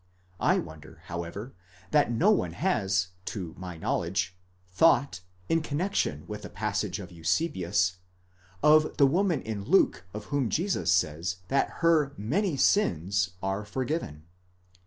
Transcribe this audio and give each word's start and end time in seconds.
I 0.39 0.57
wonder, 0.57 1.03
however, 1.05 1.53
that 1.91 2.11
no 2.11 2.31
one 2.31 2.53
has, 2.53 3.09
to 3.25 3.53
my 3.55 3.77
knowledge, 3.77 4.35
thought, 4.67 5.19
in 5.47 5.61
connexion 5.61 6.25
with 6.27 6.41
the 6.41 6.49
passage 6.49 6.97
of 6.99 7.11
Eusebius, 7.11 7.97
of 8.63 8.97
the 8.97 9.05
woman 9.05 9.43
in 9.43 9.63
Luke 9.63 10.05
of 10.11 10.25
whom 10.33 10.49
Jesus 10.49 10.91
says 10.91 11.35
that 11.49 11.69
her 11.85 12.13
many 12.17 12.57
sins, 12.57 13.33
ἁμαρτίαι 13.35 13.41
πολλαὶ, 13.43 13.43
are 13.43 13.63
forgiven. 13.65 14.23